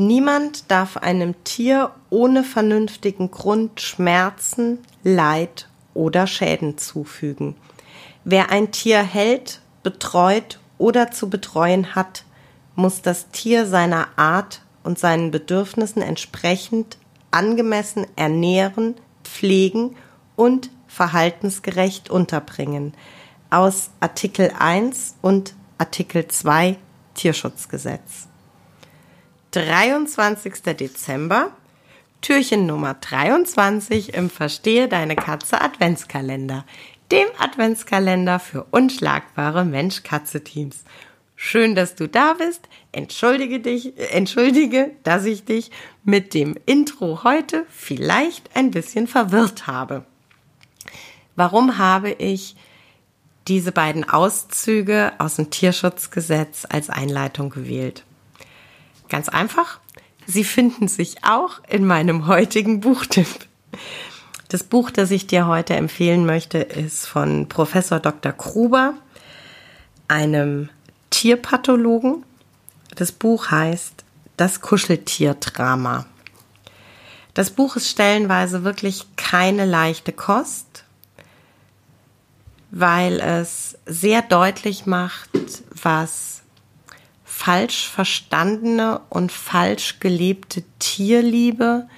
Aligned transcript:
Niemand 0.00 0.70
darf 0.70 0.96
einem 0.96 1.42
Tier 1.42 1.90
ohne 2.08 2.44
vernünftigen 2.44 3.32
Grund 3.32 3.80
Schmerzen, 3.80 4.78
Leid 5.02 5.68
oder 5.92 6.28
Schäden 6.28 6.78
zufügen. 6.78 7.56
Wer 8.22 8.52
ein 8.52 8.70
Tier 8.70 9.02
hält, 9.02 9.60
betreut 9.82 10.60
oder 10.78 11.10
zu 11.10 11.28
betreuen 11.28 11.96
hat, 11.96 12.22
muss 12.76 13.02
das 13.02 13.30
Tier 13.30 13.66
seiner 13.66 14.06
Art 14.14 14.62
und 14.84 15.00
seinen 15.00 15.32
Bedürfnissen 15.32 16.00
entsprechend 16.00 16.96
angemessen 17.32 18.06
ernähren, 18.14 18.94
pflegen 19.24 19.96
und 20.36 20.70
verhaltensgerecht 20.86 22.08
unterbringen. 22.08 22.94
Aus 23.50 23.90
Artikel 23.98 24.52
1 24.56 25.16
und 25.22 25.56
Artikel 25.76 26.28
2 26.28 26.76
Tierschutzgesetz. 27.14 28.27
23. 29.52 30.76
Dezember, 30.78 31.52
Türchen 32.20 32.66
Nummer 32.66 32.94
23 32.94 34.12
im 34.12 34.28
Verstehe 34.28 34.88
deine 34.88 35.16
Katze 35.16 35.62
Adventskalender, 35.62 36.66
dem 37.10 37.26
Adventskalender 37.38 38.40
für 38.40 38.66
unschlagbare 38.70 39.64
Mensch-Katze-Teams. 39.64 40.84
Schön, 41.34 41.74
dass 41.74 41.94
du 41.94 42.08
da 42.08 42.34
bist. 42.34 42.68
Entschuldige 42.92 43.60
dich, 43.60 43.94
entschuldige, 44.12 44.90
dass 45.04 45.24
ich 45.24 45.44
dich 45.44 45.70
mit 46.04 46.34
dem 46.34 46.56
Intro 46.66 47.24
heute 47.24 47.64
vielleicht 47.70 48.54
ein 48.54 48.70
bisschen 48.70 49.06
verwirrt 49.06 49.66
habe. 49.66 50.04
Warum 51.36 51.78
habe 51.78 52.10
ich 52.10 52.56
diese 53.46 53.72
beiden 53.72 54.06
Auszüge 54.06 55.12
aus 55.18 55.36
dem 55.36 55.48
Tierschutzgesetz 55.48 56.66
als 56.68 56.90
Einleitung 56.90 57.48
gewählt? 57.48 58.04
Ganz 59.08 59.28
einfach. 59.28 59.80
Sie 60.26 60.44
finden 60.44 60.88
sich 60.88 61.24
auch 61.24 61.60
in 61.68 61.86
meinem 61.86 62.26
heutigen 62.26 62.80
Buchtipp. 62.80 63.26
Das 64.48 64.62
Buch, 64.62 64.90
das 64.90 65.10
ich 65.10 65.26
dir 65.26 65.46
heute 65.46 65.74
empfehlen 65.74 66.26
möchte, 66.26 66.58
ist 66.58 67.06
von 67.06 67.48
Professor 67.48 68.00
Dr. 68.00 68.32
Gruber, 68.32 68.94
einem 70.06 70.70
Tierpathologen. 71.10 72.24
Das 72.94 73.12
Buch 73.12 73.50
heißt 73.50 74.04
Das 74.36 74.60
Kuscheltierdrama. 74.60 76.06
Das 77.34 77.50
Buch 77.50 77.76
ist 77.76 77.88
stellenweise 77.88 78.64
wirklich 78.64 79.06
keine 79.16 79.64
leichte 79.64 80.12
Kost, 80.12 80.84
weil 82.70 83.20
es 83.20 83.78
sehr 83.86 84.22
deutlich 84.22 84.86
macht, 84.86 85.30
was 85.82 86.42
falsch 87.38 87.88
verstandene 87.88 89.00
und 89.10 89.30
falsch 89.30 90.00
gelebte 90.00 90.64
Tierliebe 90.80 91.88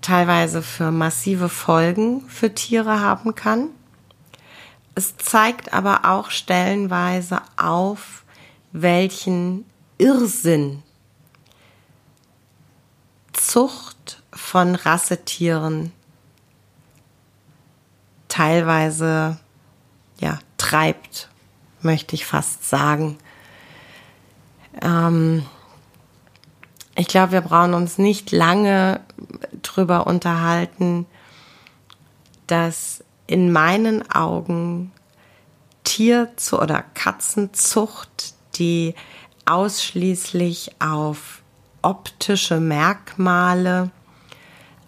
teilweise 0.00 0.62
für 0.62 0.90
massive 0.90 1.50
Folgen 1.50 2.26
für 2.28 2.54
Tiere 2.54 3.00
haben 3.00 3.34
kann. 3.34 3.68
Es 4.94 5.18
zeigt 5.18 5.74
aber 5.74 6.06
auch 6.06 6.30
stellenweise 6.30 7.42
auf, 7.58 8.24
welchen 8.72 9.66
Irrsinn 9.98 10.82
Zucht 13.34 14.22
von 14.32 14.76
Rassetieren 14.76 15.92
teilweise 18.28 19.36
ja 20.20 20.38
treibt, 20.56 21.28
möchte 21.82 22.14
ich 22.14 22.24
fast 22.24 22.66
sagen. 22.66 23.18
Ähm, 24.80 25.44
ich 26.96 27.08
glaube, 27.08 27.32
wir 27.32 27.40
brauchen 27.40 27.74
uns 27.74 27.98
nicht 27.98 28.32
lange 28.32 29.00
drüber 29.62 30.06
unterhalten, 30.06 31.06
dass 32.46 33.02
in 33.26 33.50
meinen 33.50 34.10
Augen 34.10 34.92
Tier- 35.84 36.30
oder 36.52 36.84
Katzenzucht, 36.94 38.34
die 38.56 38.94
ausschließlich 39.46 40.72
auf 40.80 41.42
optische 41.80 42.60
Merkmale 42.60 43.90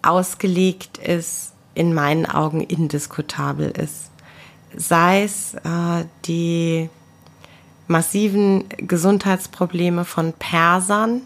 ausgelegt 0.01 0.97
ist, 0.97 1.53
in 1.73 1.93
meinen 1.93 2.25
Augen 2.25 2.61
indiskutabel 2.61 3.71
ist. 3.71 4.11
Sei 4.75 5.23
es 5.23 5.55
äh, 5.55 6.05
die 6.25 6.89
massiven 7.87 8.65
Gesundheitsprobleme 8.77 10.05
von 10.05 10.33
Persern, 10.33 11.21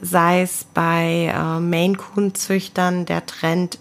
sei 0.00 0.42
es 0.42 0.66
bei 0.74 1.32
äh, 1.34 1.60
Maine 1.60 1.96
Coon 1.96 2.34
Züchtern 2.34 3.06
der 3.06 3.26
Trend 3.26 3.78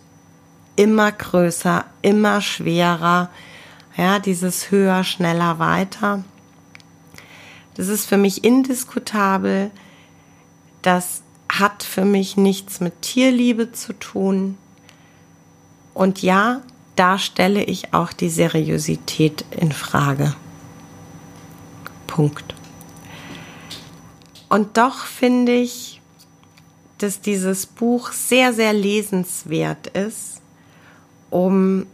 immer 0.76 1.12
größer, 1.12 1.86
immer 2.02 2.42
schwerer. 2.42 3.30
Ja, 3.96 4.20
dieses 4.20 4.72
höher, 4.72 5.04
schneller, 5.04 5.60
weiter. 5.60 6.24
Das 7.76 7.88
ist 7.88 8.06
für 8.06 8.18
mich 8.18 8.44
indiskutabel. 8.44 9.72
Das 10.82 11.22
hat 11.50 11.84
für 11.84 12.06
mich 12.06 12.38
nichts 12.38 12.80
mit 12.80 13.02
Tierliebe 13.02 13.72
zu 13.72 13.94
tun. 13.94 14.58
Und 15.94 16.24
ja, 16.24 16.62
da 16.96 17.20
stelle 17.20 17.64
ich 17.64 17.94
auch 17.94 18.14
die 18.14 18.30
Seriosität 18.30 19.46
in 19.52 19.72
Frage. 19.72 20.36
Punkt. 22.14 22.56
Und 24.50 24.78
doch 24.78 25.06
finde 25.06 25.54
ich, 25.54 26.02
dass 27.00 27.22
dieses 27.22 27.66
Buch 27.66 28.12
sehr, 28.12 28.54
sehr 28.54 28.74
lesenswert 28.74 29.88
ist 29.88 30.34
um 31.34 31.88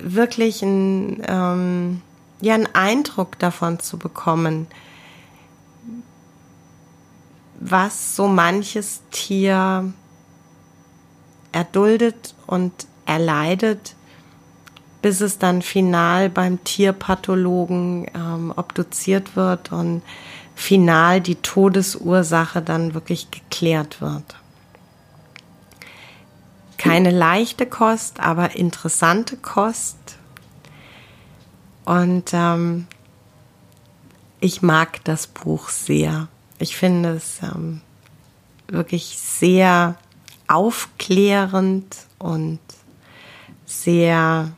wirklich 0.00 0.62
ein, 0.62 1.20
ähm, 1.26 2.02
ja, 2.40 2.54
einen 2.54 2.72
Eindruck 2.72 3.36
davon 3.40 3.80
zu 3.80 3.98
bekommen, 3.98 4.68
was 7.58 8.14
so 8.14 8.28
manches 8.28 9.02
Tier 9.10 9.92
erduldet 11.50 12.36
und 12.46 12.72
erleidet, 13.06 13.96
bis 15.08 15.20
es 15.20 15.38
dann 15.38 15.62
final 15.62 16.28
beim 16.28 16.62
Tierpathologen 16.64 18.06
ähm, 18.14 18.52
obduziert 18.54 19.36
wird 19.36 19.72
und 19.72 20.02
final 20.54 21.20
die 21.20 21.36
Todesursache 21.36 22.60
dann 22.62 22.94
wirklich 22.94 23.30
geklärt 23.30 24.00
wird 24.00 24.36
keine 26.78 27.10
leichte 27.10 27.66
Kost, 27.66 28.20
aber 28.20 28.56
interessante 28.56 29.36
Kost. 29.36 29.98
Und 31.84 32.30
ähm, 32.32 32.86
ich 34.40 34.62
mag 34.62 35.04
das 35.04 35.26
Buch 35.26 35.68
sehr. 35.68 36.28
Ich 36.58 36.76
finde 36.76 37.10
es 37.10 37.40
ähm, 37.42 37.80
wirklich 38.68 39.18
sehr 39.18 39.96
aufklärend 40.46 41.96
und 42.18 42.60
sehr, 43.66 44.50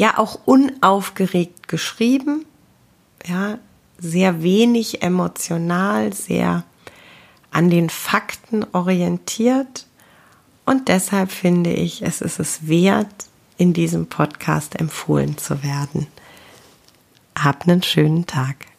ja, 0.00 0.16
auch 0.16 0.40
unaufgeregt 0.46 1.68
geschrieben. 1.68 2.46
Ja, 3.26 3.58
sehr 3.98 4.42
wenig 4.42 5.02
emotional, 5.02 6.14
sehr 6.14 6.64
an 7.50 7.68
den 7.68 7.90
Fakten 7.90 8.64
orientiert 8.72 9.86
und 10.64 10.88
deshalb 10.88 11.30
finde 11.30 11.74
ich, 11.74 12.00
es 12.00 12.22
ist 12.22 12.40
es 12.40 12.66
wert, 12.66 13.12
in 13.58 13.74
diesem 13.74 14.06
Podcast 14.06 14.80
empfohlen 14.80 15.36
zu 15.36 15.62
werden. 15.62 16.06
Hab 17.38 17.68
einen 17.68 17.82
schönen 17.82 18.26
Tag. 18.26 18.69